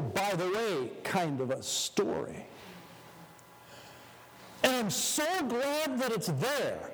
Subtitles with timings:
[0.00, 2.46] oh, by the way kind of a story.
[4.62, 6.90] And I'm so glad that it's there.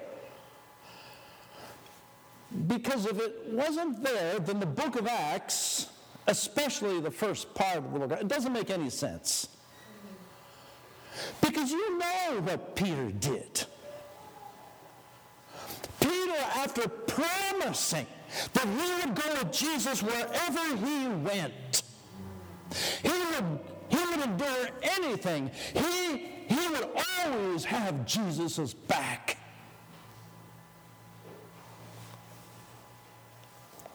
[2.67, 5.89] Because if it wasn't there, then the book of Acts,
[6.27, 9.49] especially the first part of the book, it doesn't make any sense.
[11.41, 13.65] Because you know what Peter did.
[16.01, 18.07] Peter, after promising
[18.53, 21.83] that he would go with Jesus wherever he went,
[23.03, 25.51] he would, he would endure anything.
[25.75, 26.89] He, he would
[27.25, 29.39] always have Jesus' back.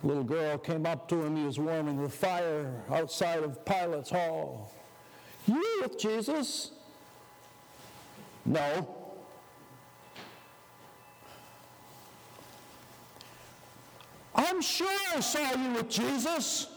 [0.03, 1.35] A little girl came up to him.
[1.35, 4.73] He was warming the fire outside of Pilate's hall.
[5.45, 6.71] You with Jesus?
[8.45, 8.95] No.
[14.33, 16.67] I'm sure I saw you with Jesus.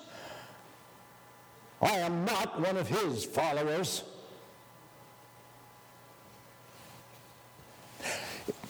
[1.83, 4.05] I am not one of his followers.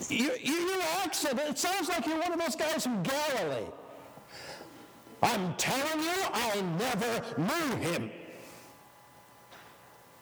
[0.08, 0.64] You, you,
[1.04, 3.66] accent, it sounds like you're one of those guys from Galilee.
[5.22, 8.10] I'm telling you, I never knew him.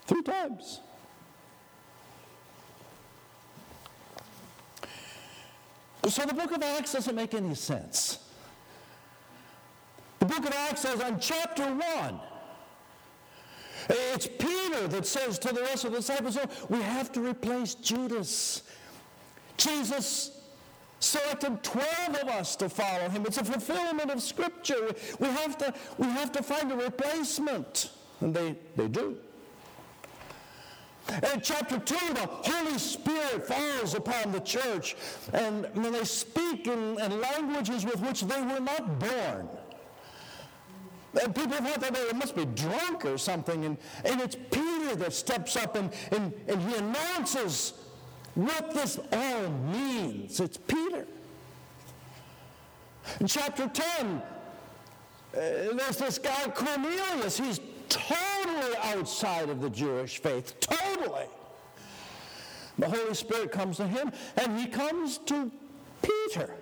[0.07, 0.81] Three times.
[6.09, 8.19] So the book of Acts doesn't make any sense.
[10.19, 12.21] The book of Acts says on chapter 1,
[13.97, 17.75] it's Peter that says to the rest of the disciples, oh, we have to replace
[17.75, 18.63] Judas.
[19.57, 20.43] Jesus
[21.01, 23.25] selected 12 of us to follow him.
[23.27, 24.95] It's a fulfillment of Scripture.
[25.19, 27.91] We have to, we have to find a replacement.
[28.21, 29.17] And they, they do.
[31.33, 34.97] In chapter 2, the Holy Spirit falls upon the church,
[35.33, 39.49] and when they speak in, in languages with which they were not born.
[41.21, 45.13] And people thought that they must be drunk or something, and, and it's Peter that
[45.13, 47.75] steps up and, and, and he announces
[48.35, 50.41] what this all means.
[50.41, 51.07] It's Peter.
[53.21, 54.21] In chapter 10, uh,
[55.35, 57.37] there's this guy Cornelius.
[57.37, 61.27] He's totally outside of the Jewish faith, totally.
[62.79, 65.51] The Holy Spirit comes to him, and he comes to
[66.01, 66.55] Peter.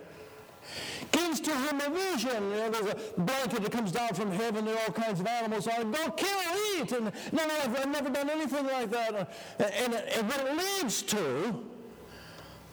[1.12, 2.50] Gives to him a vision.
[2.50, 4.64] You know, there's a blanket that comes down from heaven.
[4.64, 5.92] There are all kinds of animals on it.
[5.92, 6.38] Go kill,
[6.76, 6.92] eat.
[6.92, 9.14] And no, no, I've, I've never done anything like that.
[9.58, 11.64] And, and, and what it leads to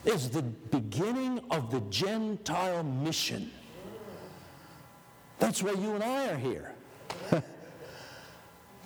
[0.05, 3.51] is the beginning of the Gentile mission.
[5.39, 6.73] That's why you and I are here.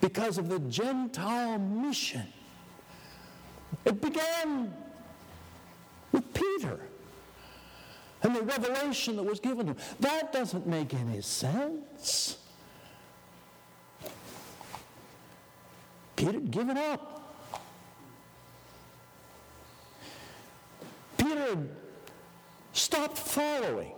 [0.01, 2.23] because of the Gentile mission.
[3.85, 4.73] It began
[6.11, 6.79] with Peter
[8.23, 9.77] and the revelation that was given to him.
[9.99, 12.37] That doesn't make any sense.
[16.15, 17.35] Peter given up.
[21.17, 21.57] Peter
[22.73, 23.93] stopped following.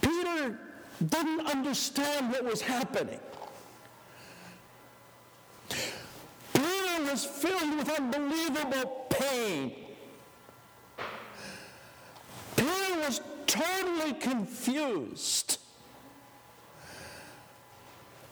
[0.00, 0.58] Peter
[1.04, 3.18] didn't understand what was happening.
[6.52, 9.72] Peter was filled with unbelievable pain.
[12.56, 13.20] Peter was
[13.56, 15.58] totally confused.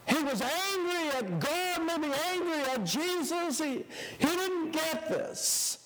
[0.06, 3.58] He was angry at God, maybe angry at Jesus.
[3.58, 3.84] He,
[4.18, 5.78] he didn't get this.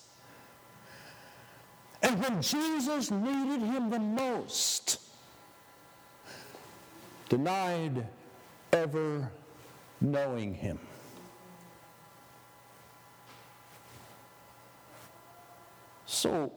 [2.01, 4.99] And when Jesus needed him the most,
[7.27, 8.07] denied
[8.71, 9.29] ever
[10.01, 10.79] knowing him.
[16.05, 16.51] So,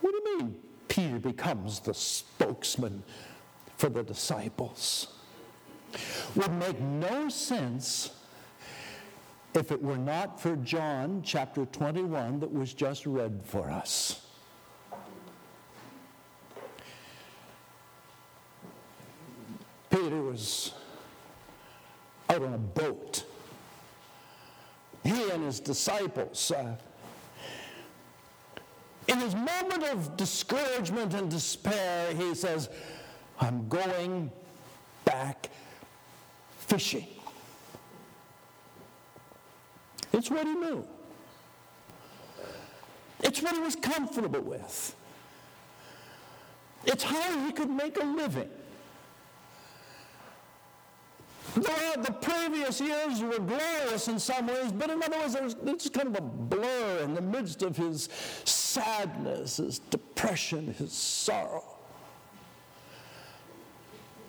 [0.00, 0.56] what do you mean
[0.88, 3.02] Peter becomes the spokesman
[3.76, 5.08] for the disciples?
[6.36, 8.10] Would make no sense
[9.54, 14.26] if it were not for John chapter 21 that was just read for us.
[19.90, 20.72] Peter was
[22.28, 23.24] out on a boat.
[25.02, 26.76] He and his disciples, uh,
[29.08, 32.68] in his moment of discouragement and despair, he says,
[33.40, 34.30] I'm going
[35.04, 35.50] back
[36.58, 37.06] fishing.
[40.12, 40.84] It's what he knew.
[43.22, 44.96] It's what he was comfortable with.
[46.84, 48.48] It's how he could make a living.
[51.54, 55.92] The, the previous years were glorious in some ways, but in other ways, there's, just
[55.92, 58.08] kind of a blur in the midst of his
[58.44, 61.64] sadness, his depression, his sorrow.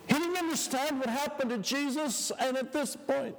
[0.08, 3.36] He didn't understand what happened to Jesus, and at this point,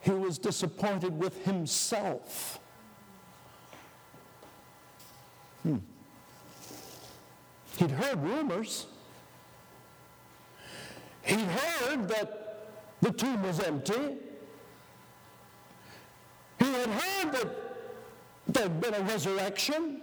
[0.00, 2.60] he was disappointed with himself.
[5.62, 5.78] Hmm.
[7.76, 8.86] He'd heard rumors.
[11.24, 12.68] He'd heard that
[13.00, 14.16] the tomb was empty.
[16.58, 17.48] He had heard that
[18.46, 20.02] there'd been a resurrection.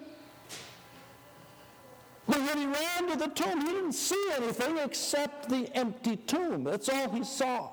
[2.27, 6.63] But when he ran to the tomb, he didn't see anything except the empty tomb.
[6.63, 7.69] That's all he saw.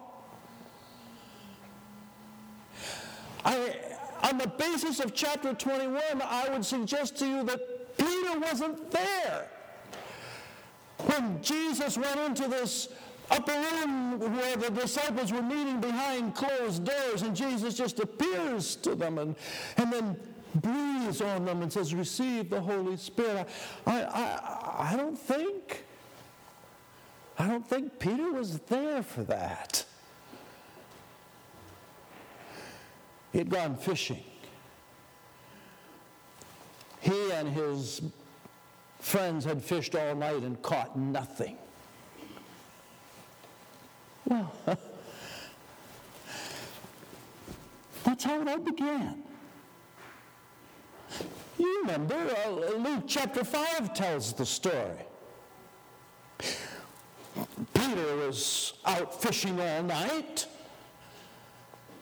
[3.45, 3.75] I,
[4.23, 9.49] on the basis of chapter 21, I would suggest to you that Peter wasn't there.
[11.07, 12.89] When Jesus went into this
[13.31, 18.95] upper room where the disciples were meeting behind closed doors, and Jesus just appears to
[18.95, 19.37] them and,
[19.77, 20.17] and then
[20.55, 23.49] breathes on them and says, Receive the Holy Spirit.
[23.87, 25.85] I, I, I don't think,
[27.39, 29.85] I don't think Peter was there for that.
[33.33, 34.23] He had gone fishing.
[37.01, 38.03] He and his
[38.99, 41.57] friends had fished all night and caught nothing.
[44.29, 44.53] Well,
[48.05, 49.23] that's how it all began.
[51.59, 55.07] You remember, uh, Luke chapter 5 tells the story.
[57.73, 60.47] Peter was out fishing all night.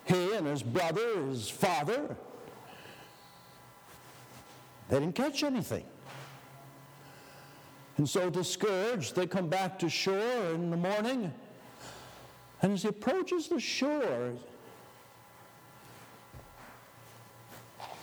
[0.03, 2.17] He and his brother, his father,
[4.89, 5.85] they didn't catch anything.
[7.95, 11.33] And so discouraged, they come back to shore in the morning.
[12.61, 14.33] And as he approaches the shore,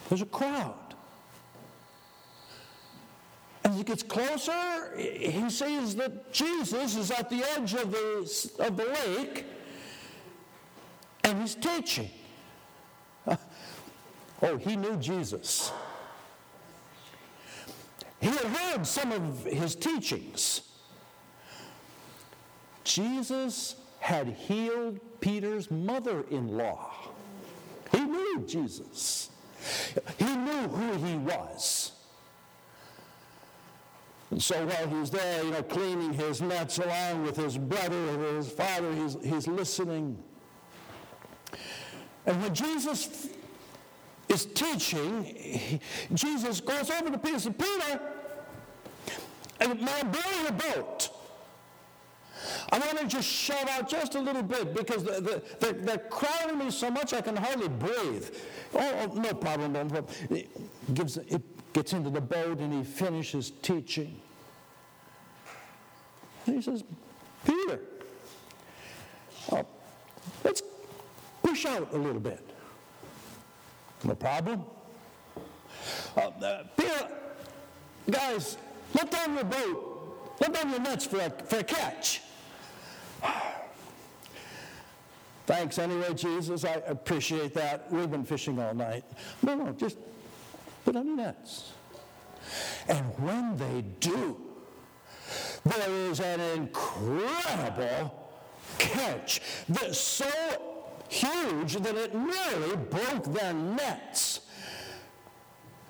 [0.09, 0.75] there's a crowd.
[3.65, 8.77] As he gets closer, he sees that Jesus is at the edge of the, of
[8.77, 9.47] the lake
[11.25, 12.11] and he's teaching.
[14.43, 15.73] Oh, he knew Jesus.
[18.21, 20.61] He had heard some of his teachings.
[22.83, 26.93] Jesus had healed Peter's mother in law.
[27.91, 29.31] He knew Jesus,
[30.19, 31.93] he knew who he was.
[34.31, 38.37] And so while he's there, you know, cleaning his nets along with his brother and
[38.37, 40.23] his father, he's, he's listening.
[42.27, 43.29] And when Jesus
[44.29, 45.81] is teaching,
[46.13, 48.01] Jesus goes over to Peter and says, Peter,
[49.61, 51.09] and your boat?
[52.71, 55.99] I want to just shout out just a little bit because the, the, they're, they're
[55.99, 58.29] crowding me so much I can hardly breathe.
[58.75, 59.73] Oh, oh no problem.
[59.73, 60.07] No problem.
[60.31, 61.19] It, gives,
[61.73, 64.21] gets into the boat and he finishes teaching.
[66.47, 66.85] And he says,
[67.45, 67.81] Peter,
[69.53, 69.67] oh,
[70.43, 70.63] let's
[71.43, 72.41] push out a little bit.
[74.05, 74.65] No problem.
[76.17, 77.09] Uh, uh, Peter,
[78.11, 78.57] guys,
[78.95, 80.37] let down your boat.
[80.41, 82.21] Let down your nets for a, for a catch.
[85.47, 86.65] Thanks anyway, Jesus.
[86.65, 87.93] I appreciate that.
[87.93, 89.05] We've been fishing all night.
[89.43, 89.99] No, no, just
[90.85, 91.73] put on your nets.
[92.89, 94.41] And when they do,
[95.65, 98.29] there is an incredible
[98.79, 100.31] catch that's so
[101.09, 104.41] huge that it nearly broke their nets.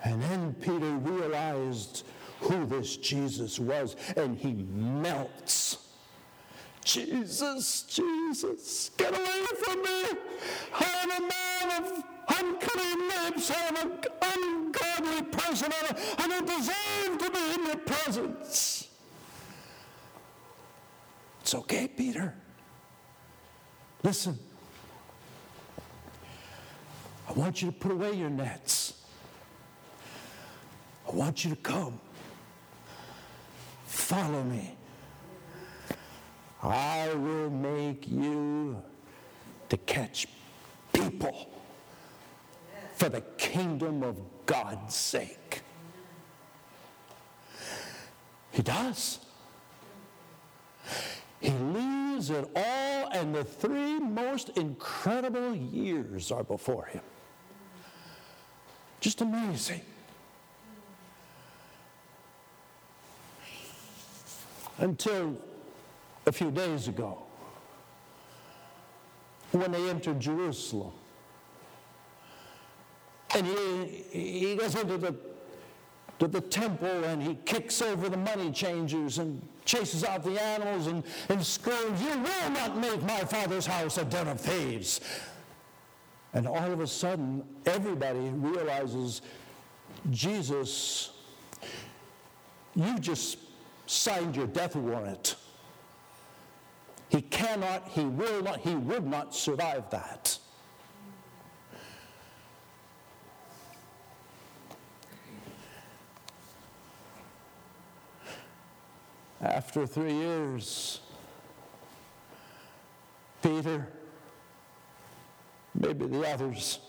[0.03, 2.05] And then Peter realized
[2.41, 5.84] who this Jesus was, and he melts.
[6.85, 10.03] Jesus, Jesus, get away from me.
[10.75, 12.03] I'm a man of
[12.39, 13.51] unclean lips.
[13.51, 15.73] I'm an ungodly person.
[16.19, 18.87] I don't deserve to be in your presence.
[21.41, 22.35] It's okay, Peter.
[24.03, 24.37] Listen.
[27.27, 29.01] I want you to put away your nets.
[31.11, 31.99] I want you to come.
[33.87, 34.77] Follow me.
[36.71, 38.81] I will make you
[39.69, 40.27] to catch
[40.93, 41.49] people
[42.95, 45.61] for the kingdom of God's sake.
[48.51, 49.19] He does.
[51.41, 57.01] He leaves it all, and the three most incredible years are before him.
[59.01, 59.81] Just amazing.
[64.77, 65.37] Until
[66.25, 67.23] a few days ago,
[69.51, 70.91] when they entered Jerusalem.
[73.35, 75.15] And he, he goes into the
[76.19, 80.87] to the temple and he kicks over the money changers and chases out the animals
[80.87, 85.01] and, and screams, You will not make my father's house a den of thieves.
[86.33, 89.21] And all of a sudden, everybody realizes
[90.11, 91.11] Jesus,
[92.75, 93.37] you just
[93.85, 95.35] signed your death warrant.
[97.09, 100.37] He cannot, he will not, he would not survive that.
[109.41, 111.01] After three years,
[113.43, 113.87] Peter,
[115.75, 116.79] maybe the others,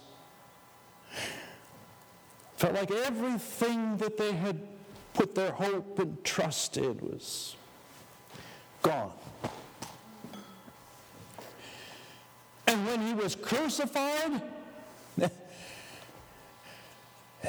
[2.56, 4.66] felt like everything that they had
[5.12, 7.56] put their hope and trust in was
[8.82, 9.12] gone.
[12.66, 14.42] And when he was crucified,
[15.20, 15.30] and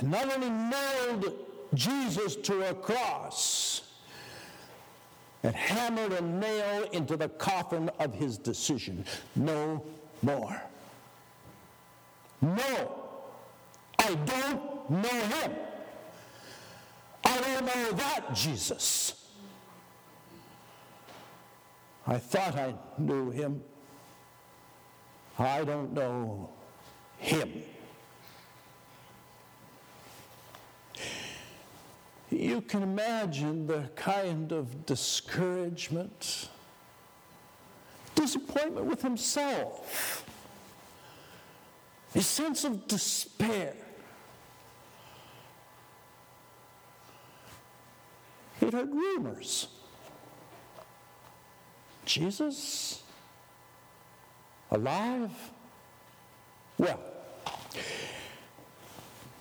[0.04, 1.34] not only nailed
[1.74, 3.88] Jesus to a cross,
[5.44, 9.06] and hammered a nail into the coffin of his decision.
[9.36, 9.84] No
[10.22, 10.62] more.
[12.42, 13.06] No,
[14.00, 15.52] I don't know him.
[17.24, 19.30] I don't know that Jesus.
[22.06, 23.62] I thought I knew him.
[25.40, 26.50] I don't know
[27.20, 27.64] him.
[32.30, 36.50] You can imagine the kind of discouragement,
[38.16, 40.26] disappointment with himself,
[42.16, 43.76] a sense of despair.
[48.60, 49.68] He'd heard rumors.
[52.06, 53.04] Jesus?
[54.72, 55.32] Alive?
[56.78, 57.00] Well,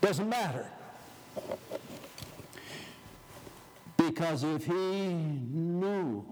[0.00, 0.66] doesn't matter.
[3.96, 5.12] Because if he
[5.52, 6.24] knew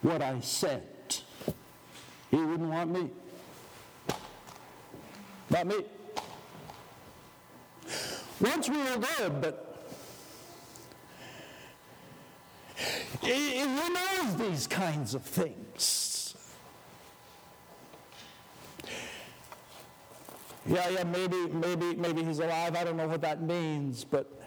[0.00, 0.86] what I said,
[2.30, 3.10] he wouldn't want me.
[5.50, 5.84] Not me.
[8.40, 9.84] Once we were good, but
[13.20, 16.09] he knows these kinds of things.
[20.70, 22.76] Yeah, yeah, maybe, maybe, maybe he's alive.
[22.76, 24.40] I don't know what that means, but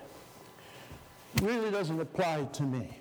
[1.42, 2.98] really doesn't apply to me.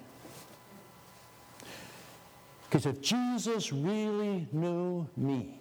[2.65, 5.61] Because if Jesus really knew me,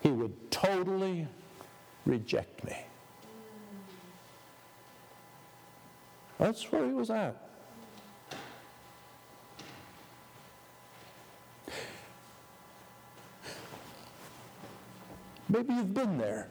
[0.00, 1.28] he would totally
[2.04, 2.76] reject me.
[6.38, 7.47] That's where he was at.
[15.48, 16.48] Maybe you've been there.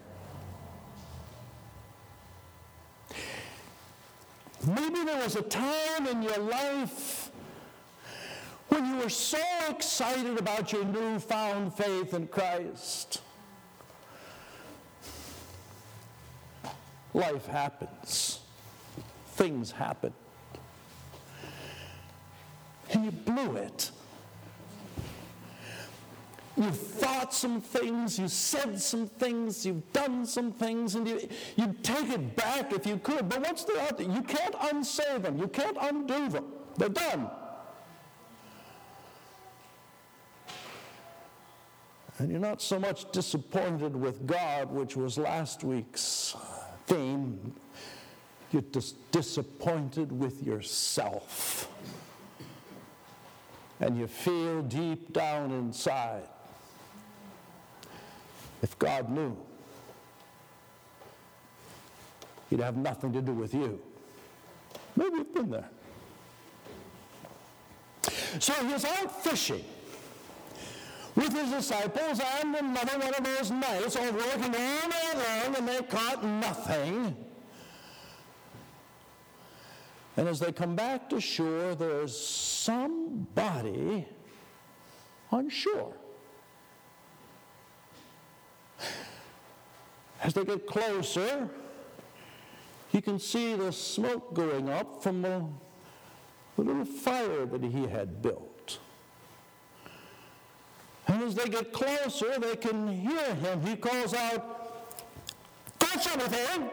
[4.65, 7.31] Maybe there was a time in your life
[8.69, 13.21] when you were so excited about your newfound faith in Christ.
[17.13, 18.41] Life happens,
[19.35, 20.13] things happen,
[22.91, 23.91] and you blew it.
[26.57, 31.83] You've thought some things, you've said some things, you've done some things, and you, you'd
[31.83, 33.29] take it back if you could.
[33.29, 34.03] But what's the other?
[34.03, 36.45] you can't unsay them, you can't undo them.
[36.75, 37.29] They're done.
[42.17, 46.35] And you're not so much disappointed with God, which was last week's
[46.87, 47.53] theme,
[48.51, 51.69] you're just disappointed with yourself.
[53.79, 56.23] And you feel deep down inside
[58.61, 59.37] if God knew,
[62.49, 63.79] He'd have nothing to do with you.
[64.95, 65.69] Maybe you've been there.
[68.39, 69.63] So he's out fishing
[71.15, 75.67] with his disciples and another one of those nights, all working all day long, and
[75.67, 77.15] they caught nothing.
[80.15, 84.07] And as they come back to shore, there's somebody
[85.31, 85.93] on shore.
[90.21, 91.49] As they get closer,
[92.91, 95.45] you can see the smoke going up from the,
[96.55, 98.79] the little fire that he had built.
[101.07, 103.61] And as they get closer, they can hear him.
[103.61, 104.87] He calls out,
[105.79, 106.69] Catch anything?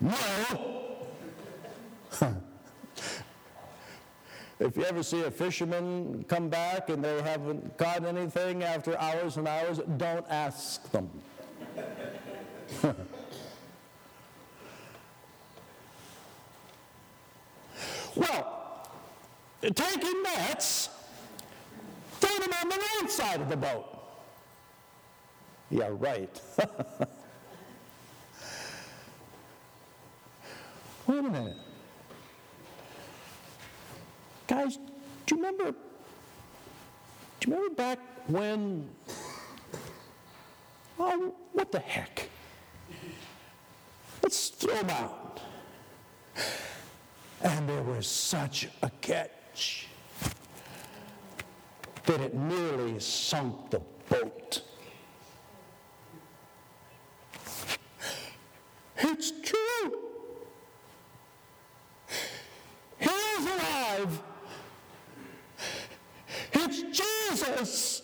[0.00, 0.16] No.
[4.58, 9.36] If you ever see a fisherman come back and they haven't caught anything after hours
[9.36, 11.10] and hours, don't ask them.
[18.16, 18.88] well,
[19.60, 20.88] taking nets,
[22.12, 23.92] throw them on the right side of the boat.
[25.70, 26.40] Yeah, right.
[31.06, 31.56] Wait a minute.
[34.46, 34.78] Guys,
[35.26, 35.72] do you remember?
[37.40, 37.98] Do you remember back
[38.28, 38.88] when?
[40.98, 42.28] Oh, what the heck?
[44.22, 45.40] Let's throw them out.
[47.42, 49.88] And there was such a catch
[52.04, 54.62] that it nearly sunk the boat.
[58.98, 59.98] It's true.
[62.98, 64.22] He is alive.
[66.78, 68.02] It's Jesus.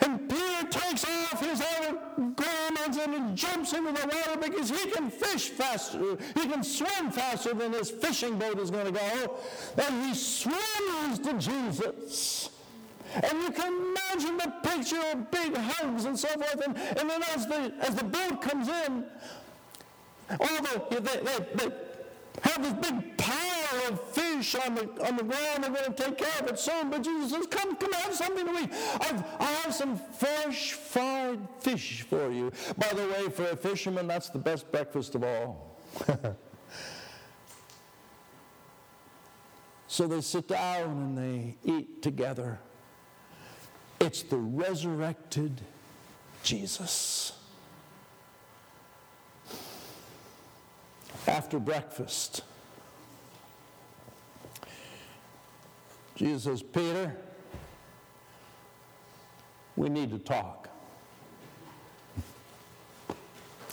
[0.00, 5.10] And Peter takes off his outer garments and jumps into the water because he can
[5.10, 6.16] fish faster.
[6.34, 9.38] He can swim faster than his fishing boat is going to go.
[9.76, 12.50] And he swims to Jesus.
[13.14, 16.60] And you can imagine the picture of big hugs and so forth.
[16.64, 19.04] And, and then as the, as the boat comes in,
[20.30, 21.74] all the, they, they, they
[22.42, 23.57] have this big pile
[23.88, 25.64] of fish on the, on the ground.
[25.64, 26.90] They're going to take care of it soon.
[26.90, 28.70] But Jesus says, come, come have something to eat.
[29.00, 32.52] I've, I have some fresh fried fish for you.
[32.76, 35.76] By the way, for a fisherman, that's the best breakfast of all.
[39.86, 42.60] so they sit down and they eat together.
[44.00, 45.60] It's the resurrected
[46.42, 47.32] Jesus.
[51.26, 52.42] After breakfast,
[56.18, 57.16] Jesus says, Peter,
[59.76, 60.68] we need to talk.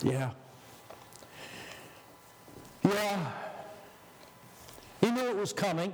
[0.00, 0.30] Yeah.
[2.84, 3.32] Yeah.
[5.00, 5.92] He knew it was coming.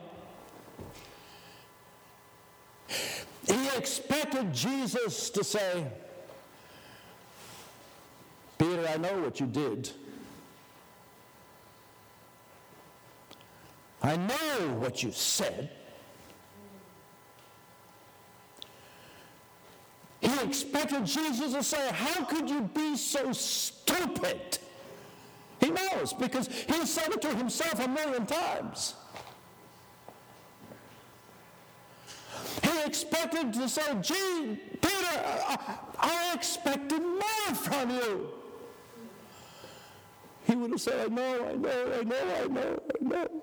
[3.46, 5.86] He expected Jesus to say,
[8.58, 9.90] Peter, I know what you did.
[14.02, 15.70] I know what you said.
[20.22, 24.58] He expected Jesus to say, How could you be so stupid?
[25.60, 28.94] He knows because he said it to himself a million times.
[32.62, 38.28] He expected to say, Gee, Peter, I, I expected more from you.
[40.44, 43.42] He would have said, I know, I know, I know, I know, I know.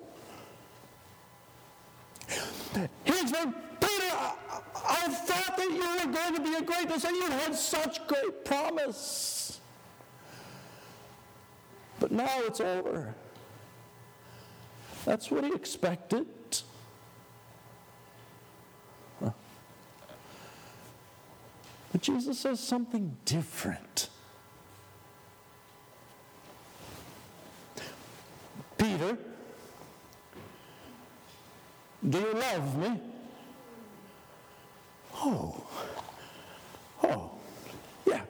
[3.04, 3.69] He said, Peter,
[4.12, 7.18] I, thought that you were going to be a great disciple.
[7.18, 9.60] You had such great promise.
[12.00, 13.14] But now it's over.
[15.06, 16.28] That's what he expected.
[21.92, 24.10] But Jesus says something different.
[28.78, 29.18] Peter,
[32.08, 33.02] do you love me?
[35.22, 35.64] Oh,
[37.04, 37.32] oh,
[38.06, 38.22] yeah.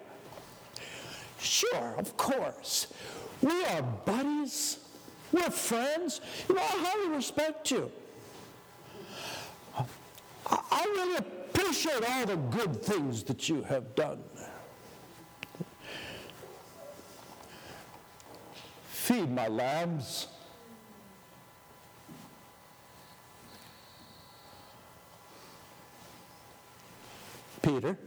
[1.40, 2.88] Sure, of course.
[3.42, 4.80] We are buddies.
[5.32, 6.22] We're friends.
[6.48, 7.92] You know, I highly respect you.
[10.48, 14.24] I, really appreciate all the good things that you have done.
[18.88, 20.28] Feed my lambs.
[27.62, 27.98] Peter,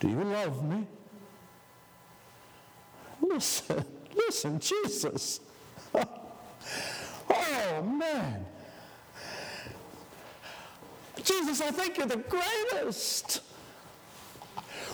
[0.00, 0.86] do you love me?
[3.20, 3.84] Listen,
[4.14, 5.40] listen, Jesus.
[7.34, 8.44] Oh, man.
[11.22, 13.40] Jesus, I think you're the greatest.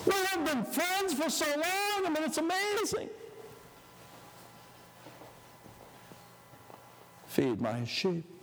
[0.05, 2.05] We have been friends for so long.
[2.05, 3.09] I mean, it's amazing.
[7.27, 8.38] Feed my sheep.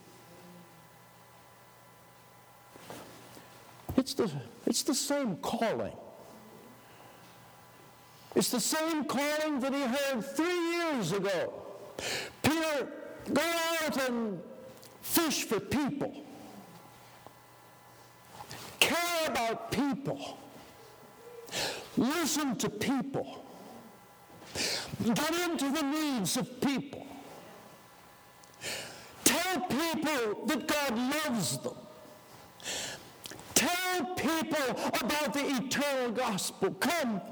[4.07, 4.31] It's the,
[4.66, 5.92] it's the same calling.
[8.37, 11.53] It's the same calling that he heard three years ago.
[12.40, 12.88] Peter,
[13.33, 13.42] go
[13.83, 14.40] out and
[15.03, 16.23] fish for people.
[18.79, 20.38] Care about people.
[21.97, 23.45] Listen to people.
[25.03, 27.05] Get into the needs of people.
[29.25, 31.75] Tell people that God loves them.
[33.57, 36.73] Tell people about the eternal gospel.
[36.75, 37.23] Come,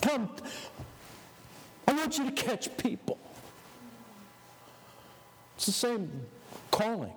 [0.00, 0.30] come.
[1.88, 3.18] I want you to catch people.
[5.56, 6.08] It's the same
[6.70, 7.12] calling.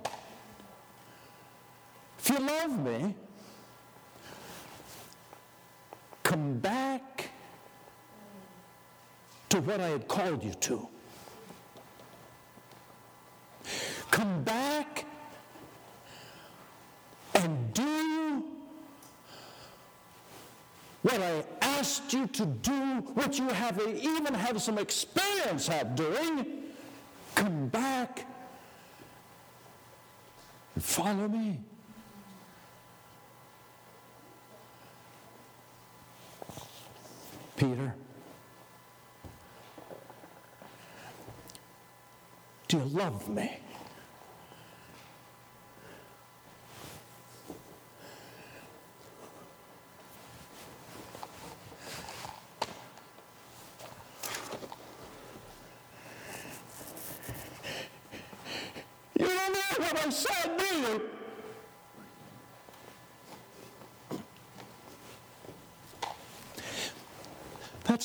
[2.18, 3.16] If you love me,
[6.24, 7.30] come back
[9.50, 10.88] to what I had called you to.
[14.10, 15.06] Come back
[17.36, 17.85] and do
[21.06, 22.72] what I asked you to do,
[23.14, 26.64] what you have even have some experience at doing.
[27.36, 28.26] Come back
[30.74, 31.60] and follow me.
[37.56, 37.94] Peter,
[42.68, 43.60] do you love me?
[59.18, 61.02] You don't know what I said, do you?
[67.86, 68.05] That's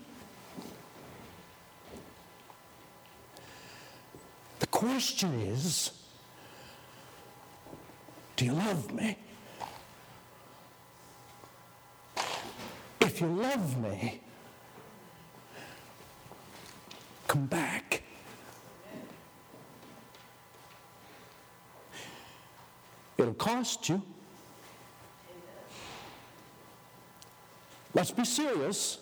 [4.91, 5.91] question is
[8.35, 9.17] Do you love me?
[12.99, 14.19] If you love me,
[17.25, 18.03] come back.
[23.17, 24.01] It'll cost you.
[27.93, 28.97] Let's be serious.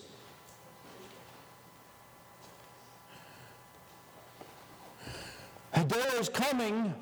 [5.79, 6.93] A day is coming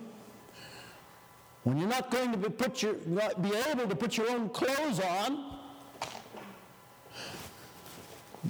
[1.64, 5.00] when you're not going to be, put your, be able to put your own clothes
[5.00, 5.54] on.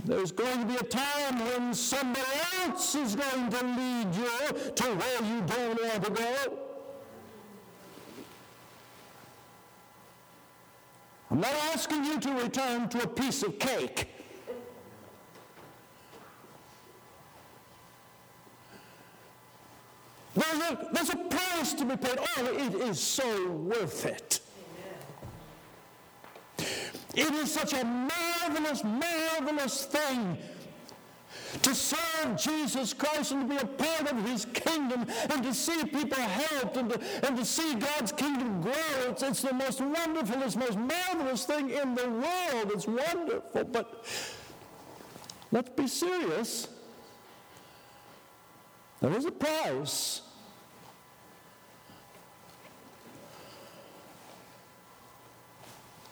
[0.05, 2.25] There's going to be a time when somebody
[2.63, 6.59] else is going to lead you to where you don't want to go.
[11.31, 14.09] I'm not asking you to return to a piece of cake.
[20.51, 22.17] There's a, there's a price to be paid.
[22.19, 24.39] Oh, it is so worth it.
[27.15, 30.37] It is such a marvelous, marvelous thing
[31.63, 35.83] to serve Jesus Christ and to be a part of his kingdom and to see
[35.85, 38.73] people helped and to, and to see God's kingdom grow.
[39.09, 42.71] It's, it's the most wonderful, it's the most marvelous thing in the world.
[42.73, 43.63] It's wonderful.
[43.63, 44.05] But
[45.51, 46.67] let's be serious.
[49.01, 50.21] There is a price.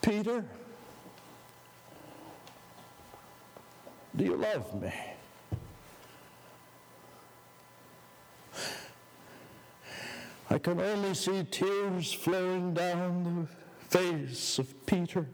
[0.06, 0.44] Peter,
[4.14, 4.92] do you love me?
[10.48, 15.26] I can only see tears flowing down the face of Peter.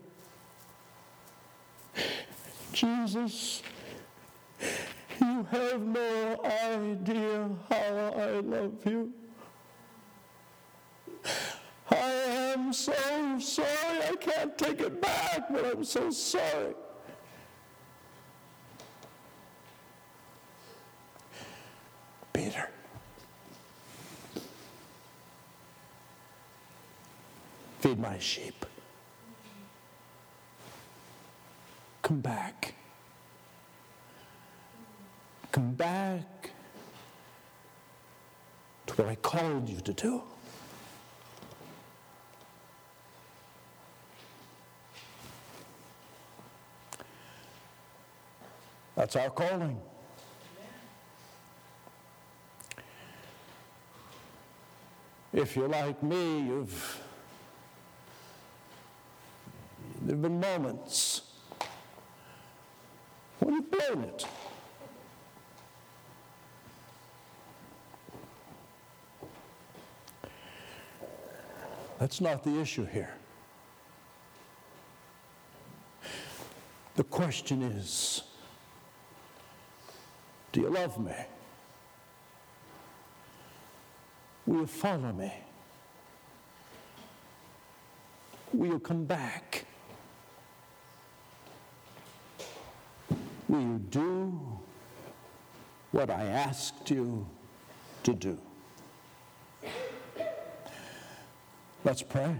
[2.72, 3.62] Jesus,
[5.20, 9.12] you have no idea how I love you.
[11.92, 12.92] I am so
[13.38, 14.02] sorry.
[14.10, 16.74] I can't take it back, but I'm so sorry.
[22.32, 22.68] Peter.
[27.80, 28.64] Feed my sheep.
[32.02, 32.74] Come back.
[35.50, 36.50] Come back
[38.86, 40.22] to what I called you to do.
[48.94, 49.80] That's our calling.
[55.32, 57.00] If you're like me, you've
[60.02, 61.22] there have been moments
[63.38, 64.26] when you've blown it.
[71.98, 73.14] That's not the issue here.
[76.96, 78.24] The question is
[80.52, 81.12] do you love me?
[84.46, 85.32] Will you follow me?
[88.52, 89.64] Will you come back?
[93.48, 94.40] Will you do
[95.90, 97.26] what I asked you
[98.02, 98.38] to do?
[101.84, 102.36] Let's pray.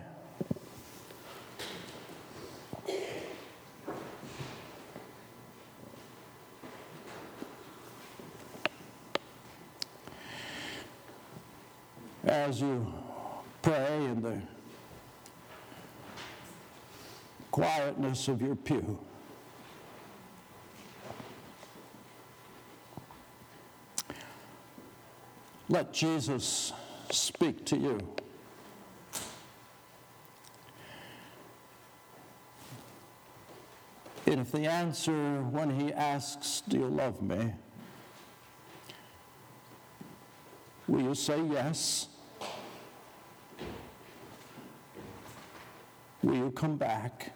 [12.53, 12.87] As you
[13.63, 14.39] pray in the
[17.51, 18.99] quietness of your pew,
[25.71, 26.75] let Jesus
[27.11, 27.99] speak to you.
[34.27, 37.55] And if the answer when he asks, Do you love me?
[40.87, 42.09] Will you say yes?
[46.33, 47.31] Will you come back?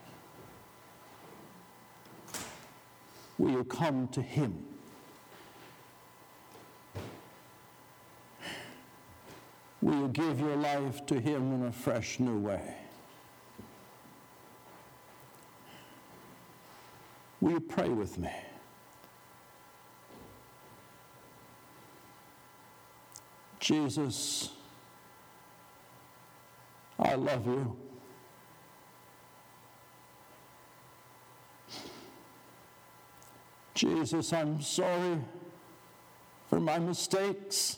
[3.36, 4.64] Will you come to him?
[9.82, 12.74] Will you give your life to him in a fresh new way?
[17.42, 18.32] Will you pray with me?
[23.60, 24.52] Jesus,
[26.98, 27.85] I love you.
[33.76, 35.18] Jesus, I'm sorry
[36.48, 37.76] for my mistakes.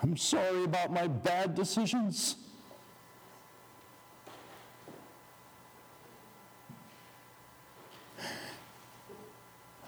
[0.00, 2.36] I'm sorry about my bad decisions.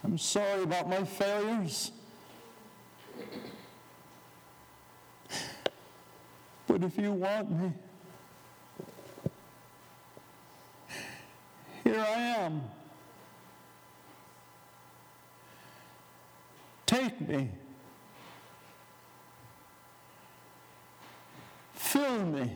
[0.02, 1.92] I'm sorry about my failures.
[6.66, 7.72] But if you want me,
[11.84, 12.62] here I am.
[16.86, 17.50] Take me.
[21.74, 22.52] Fill me.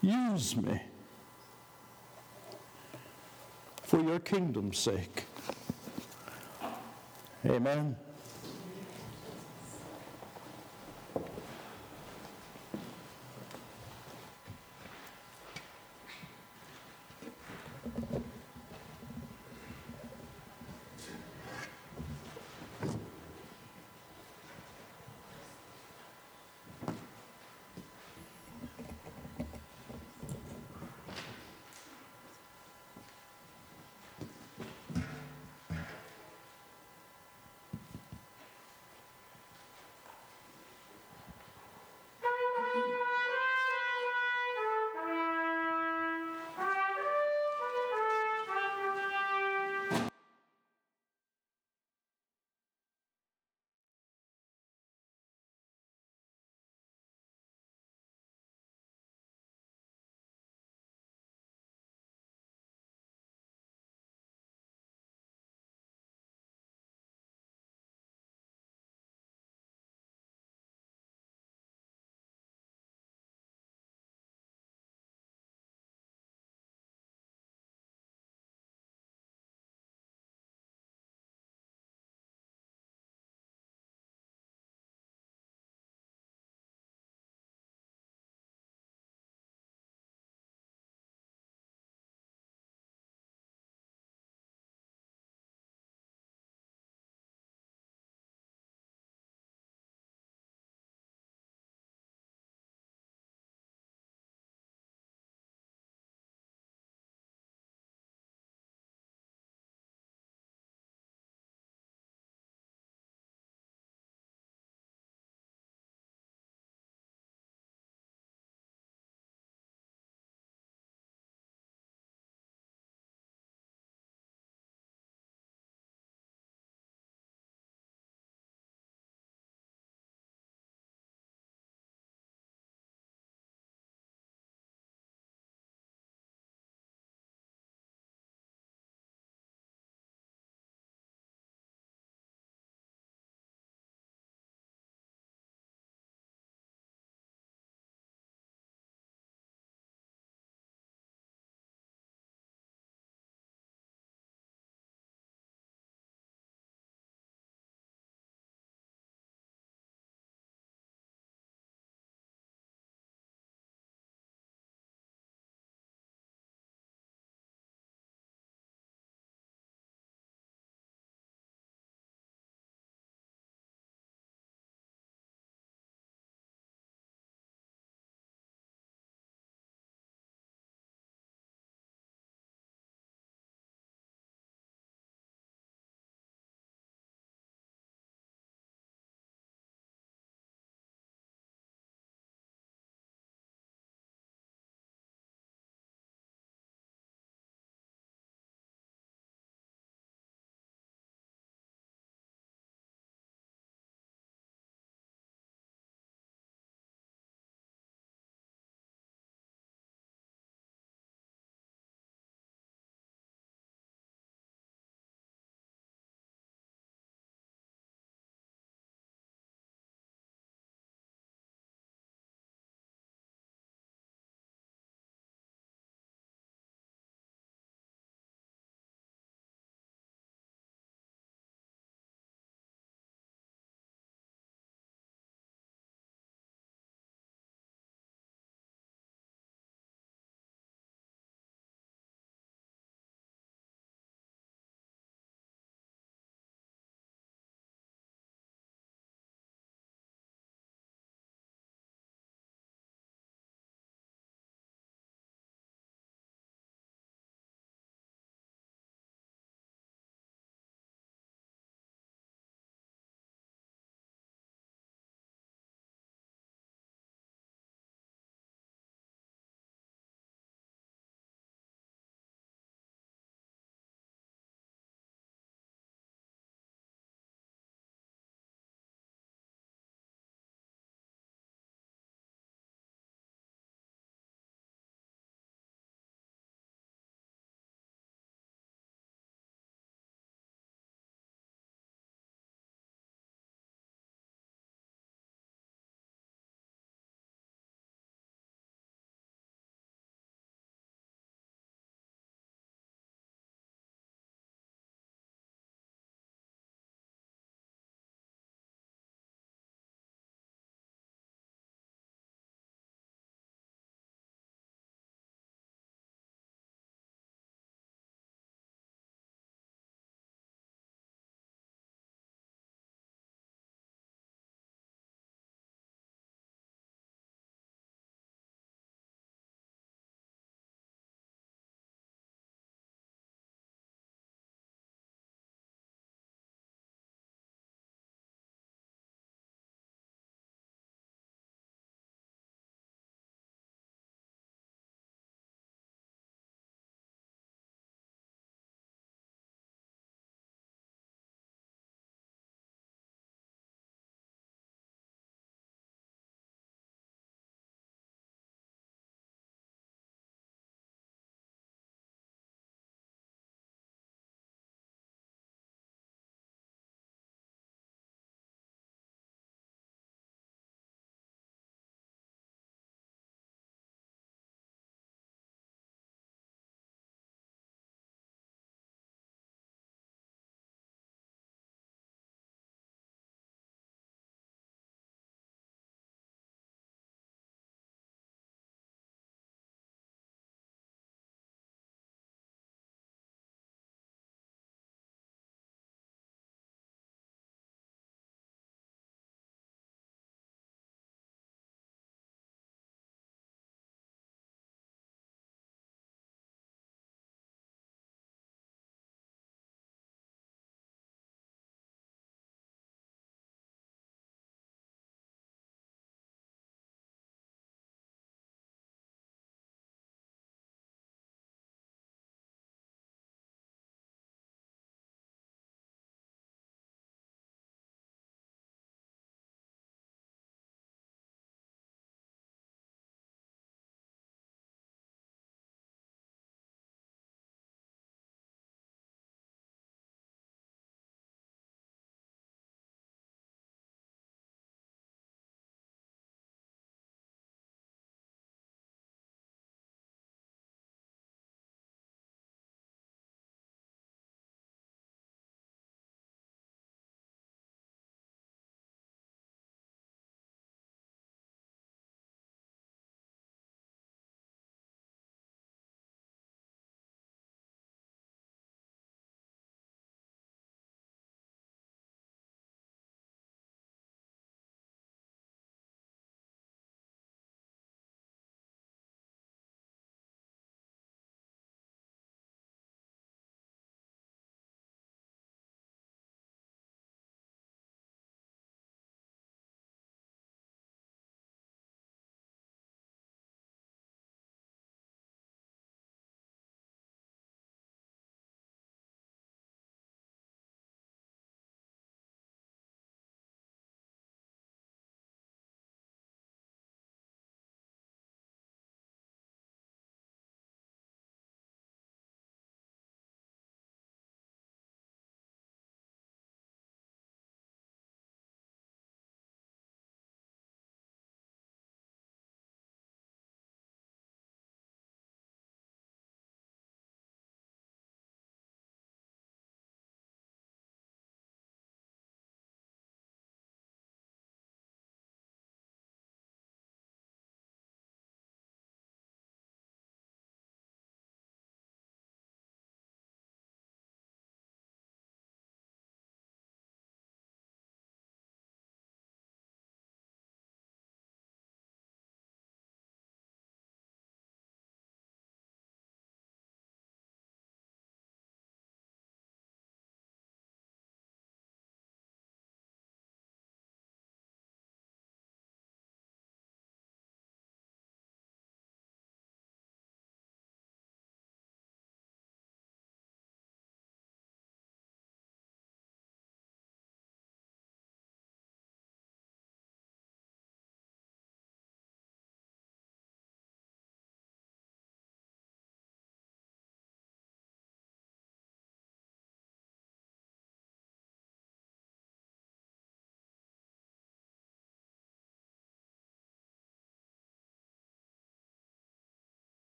[0.00, 0.80] Use me
[3.82, 5.24] for your kingdom's sake.
[7.44, 7.96] Amen.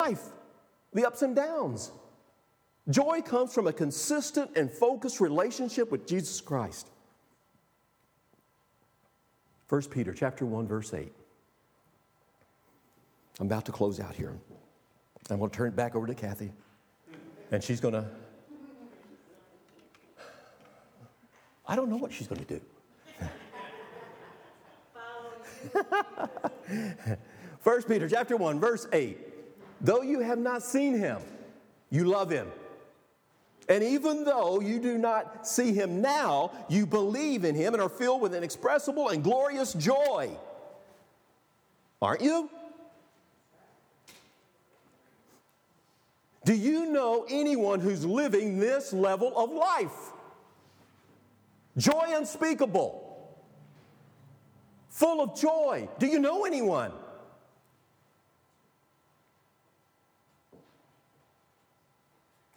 [0.00, 0.22] Life,
[0.92, 1.90] the ups and downs.
[2.88, 6.88] Joy comes from a consistent and focused relationship with Jesus Christ.
[9.68, 11.12] 1 Peter chapter 1 verse 8.
[13.40, 14.32] I'm about to close out here.
[15.30, 16.52] I'm going to turn it back over to Kathy.
[17.50, 18.06] And she's going to
[21.66, 22.60] I don't know what she's going to do.
[27.60, 29.27] First Peter chapter 1 verse 8.
[29.80, 31.20] Though you have not seen him,
[31.90, 32.50] you love him.
[33.68, 37.88] And even though you do not see him now, you believe in him and are
[37.88, 40.30] filled with inexpressible and glorious joy.
[42.00, 42.48] Aren't you?
[46.44, 50.12] Do you know anyone who's living this level of life?
[51.76, 53.36] Joy unspeakable,
[54.88, 55.88] full of joy.
[55.98, 56.92] Do you know anyone?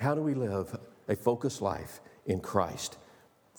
[0.01, 0.75] How do we live
[1.07, 2.97] a focused life in Christ?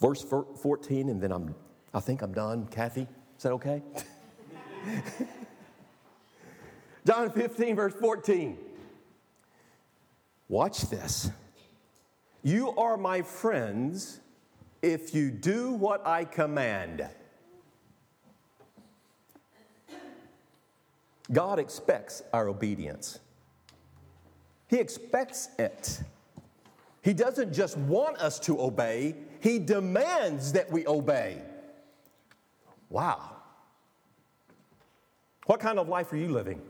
[0.01, 1.55] Verse 14, and then I'm,
[1.95, 2.67] I think I'm done.
[2.67, 3.81] Kathy, is that okay?
[7.07, 8.59] John 15, verse 14.
[10.49, 11.31] Watch this.
[12.43, 14.19] You are my friends
[14.83, 17.09] if you do what I command.
[21.31, 23.21] God expects our obedience,
[24.67, 26.03] He expects it.
[27.03, 31.43] He doesn't just want us to obey, He demands that we obey.
[32.89, 33.37] Wow.
[35.47, 36.63] What kind of life are you living?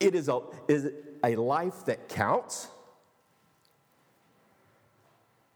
[0.00, 0.90] It is a, is
[1.24, 2.68] a life that counts.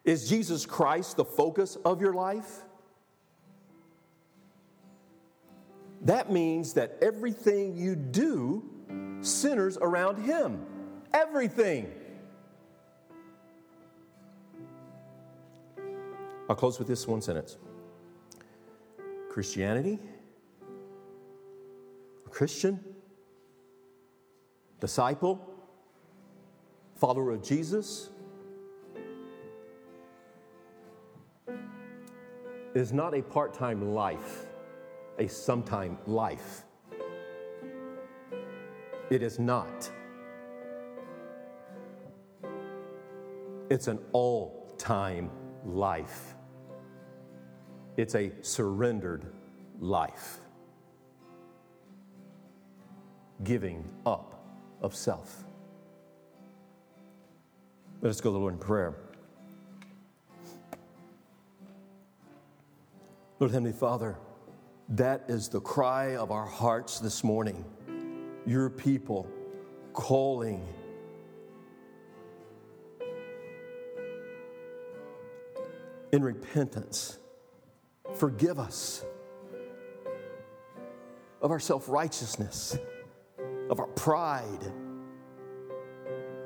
[0.05, 2.63] Is Jesus Christ the focus of your life?
[6.03, 8.65] That means that everything you do
[9.21, 10.65] centers around Him.
[11.13, 11.93] Everything.
[16.51, 17.59] I'll close with this one sentence
[19.31, 20.01] Christianity,
[22.29, 22.81] Christian,
[24.81, 25.41] disciple,
[26.97, 28.11] follower of Jesus,
[32.75, 34.47] is not a part time life,
[35.21, 36.65] a sometime life.
[39.09, 39.89] It is not.
[43.71, 45.31] It's an all time
[45.65, 46.35] life.
[47.97, 49.27] It's a surrendered
[49.79, 50.39] life.
[53.43, 54.45] Giving up
[54.83, 55.45] of self.
[58.03, 58.95] Let us go to the Lord in prayer.
[63.39, 64.17] Lord Heavenly Father,
[64.91, 67.65] that is the cry of our hearts this morning.
[68.47, 69.29] Your people
[69.93, 70.67] calling.
[76.13, 77.19] In repentance,
[78.17, 79.05] forgive us
[81.41, 82.77] of our self righteousness,
[83.69, 84.73] of our pride,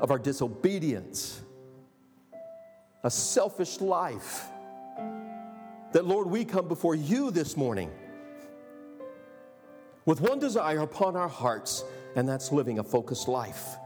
[0.01, 1.43] of our disobedience,
[3.03, 4.47] a selfish life
[5.93, 7.91] that, Lord, we come before you this morning
[10.07, 11.85] with one desire upon our hearts,
[12.17, 13.77] and that's living a focused life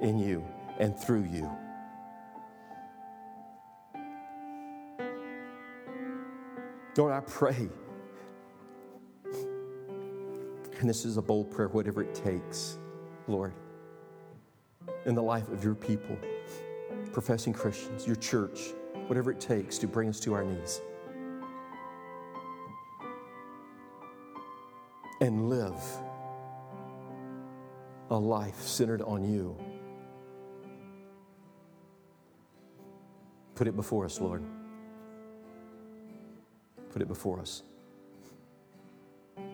[0.00, 0.44] in you
[0.78, 1.50] and through you.
[6.98, 7.68] Lord, I pray,
[10.80, 12.76] and this is a bold prayer, whatever it takes,
[13.28, 13.52] Lord,
[15.06, 16.18] in the life of your people,
[17.12, 18.72] professing Christians, your church,
[19.06, 20.82] whatever it takes to bring us to our knees.
[25.20, 25.82] and live
[28.10, 29.56] a life centered on you.
[33.56, 34.44] Put it before us, Lord.
[36.98, 37.62] Put it before us.
[39.36, 39.46] And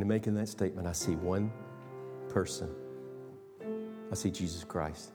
[0.00, 1.50] in making that statement, I see one
[2.28, 2.72] person.
[4.08, 5.10] I see Jesus Christ.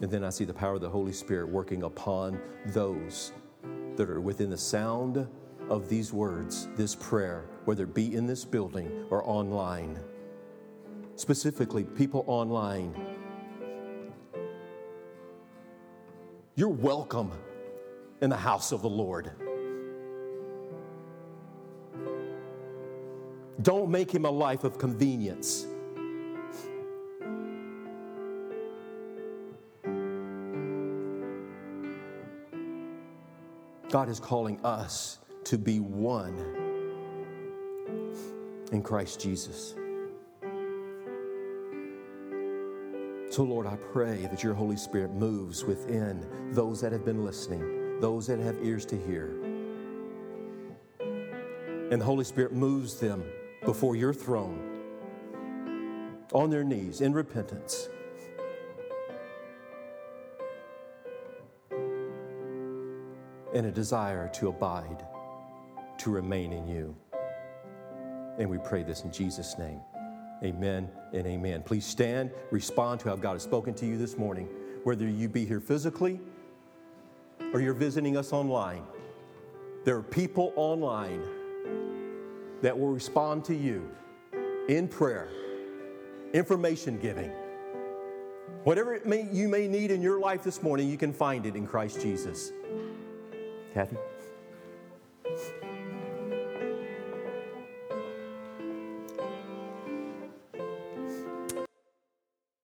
[0.00, 3.32] And then I see the power of the Holy Spirit working upon those
[3.96, 5.26] that are within the sound
[5.68, 9.98] of these words, this prayer, whether it be in this building or online.
[11.16, 12.94] Specifically, people online.
[16.54, 17.32] You're welcome
[18.20, 19.30] in the house of the Lord.
[23.62, 25.66] Don't make him a life of convenience.
[33.90, 36.38] God is calling us to be one
[38.70, 39.74] in Christ Jesus.
[43.30, 47.79] So, Lord, I pray that your Holy Spirit moves within those that have been listening,
[48.00, 49.30] those that have ears to hear.
[51.90, 53.24] And the Holy Spirit moves them
[53.64, 54.66] before your throne
[56.32, 57.88] on their knees in repentance.
[63.52, 65.04] And a desire to abide,
[65.98, 66.96] to remain in you.
[68.38, 69.80] And we pray this in Jesus' name.
[70.42, 71.62] Amen and amen.
[71.62, 74.48] Please stand, respond to how God has spoken to you this morning,
[74.84, 76.20] whether you be here physically
[77.52, 78.82] or you're visiting us online.
[79.84, 81.22] There are people online
[82.62, 83.90] that will respond to you
[84.68, 85.28] in prayer,
[86.32, 87.32] information giving.
[88.64, 91.56] Whatever it may, you may need in your life this morning, you can find it
[91.56, 92.52] in Christ Jesus.
[93.72, 93.96] Kathy?